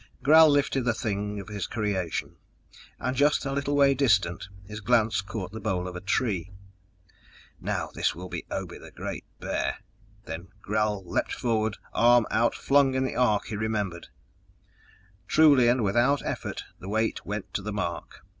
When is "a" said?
3.45-3.51, 5.95-6.01